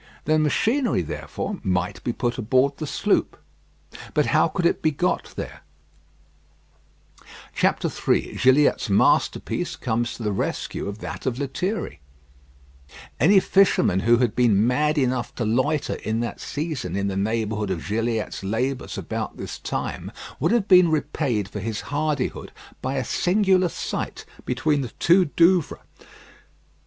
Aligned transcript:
The 0.25 0.39
machinery, 0.39 1.03
therefore, 1.03 1.59
might 1.61 2.03
be 2.03 2.11
put 2.11 2.39
aboard 2.39 2.77
the 2.77 2.87
sloop. 2.87 3.37
But 4.15 4.25
how 4.25 4.47
could 4.47 4.65
it 4.65 4.81
be 4.81 4.89
got 4.89 5.31
there? 5.35 5.61
III 7.63 8.33
GILLIATT'S 8.41 8.89
MASTERPIECE 8.89 9.75
COMES 9.75 10.15
TO 10.15 10.23
THE 10.23 10.31
RESCUE 10.31 10.87
OF 10.87 10.97
THAT 10.97 11.27
OF 11.27 11.37
LETHIERRY 11.37 11.99
Any 13.19 13.39
fisherman 13.39 13.99
who 13.99 14.17
had 14.17 14.35
been 14.35 14.65
mad 14.65 14.97
enough 14.97 15.35
to 15.35 15.45
loiter 15.45 15.93
in 15.93 16.19
that 16.21 16.39
season 16.41 16.95
in 16.95 17.05
the 17.05 17.15
neighbourhood 17.15 17.69
of 17.69 17.85
Gilliatt's 17.87 18.43
labours 18.43 18.97
about 18.97 19.37
this 19.37 19.59
time 19.59 20.11
would 20.39 20.51
have 20.51 20.67
been 20.67 20.89
repaid 20.89 21.47
for 21.47 21.59
his 21.59 21.81
hardihood, 21.81 22.51
by 22.81 22.95
a 22.95 23.03
singular 23.05 23.69
sight 23.69 24.25
between 24.45 24.81
the 24.81 24.89
two 24.97 25.25
Douvres. 25.25 25.77